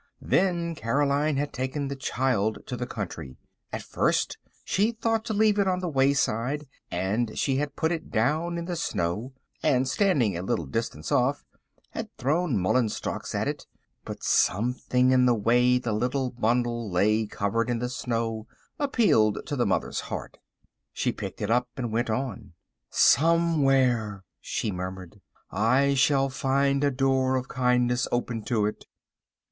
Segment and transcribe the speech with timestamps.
[0.23, 3.37] Then Caroline had taken the child to the country.
[3.71, 8.09] At first she thought to leave it on the wayside and she had put it
[8.09, 11.45] down in the snow, and standing a little distance off
[11.91, 13.67] had thrown mullein stalks at it,
[14.03, 18.47] but something in the way the little bundle lay covered in the snow
[18.79, 20.39] appealed to the mother's heart.
[20.93, 22.53] She picked it up and went on.
[22.89, 25.21] "Somewhere," she murmured,
[25.51, 28.87] "I shall find a door of kindness open to it."